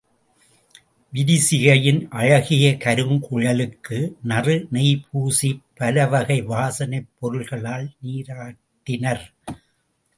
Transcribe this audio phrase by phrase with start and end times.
[1.13, 3.99] விரிசிகையின் அழகிய கருங்குழலுக்கு
[4.23, 9.23] நறு நெய்பூசிப் பல வகை வாசனைப் பொருள்களால் நீராட்டினர்.